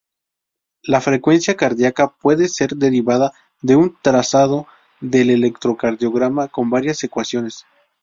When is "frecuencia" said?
0.99-1.55